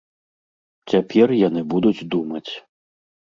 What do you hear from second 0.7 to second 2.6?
Цяпер яны будуць думаць.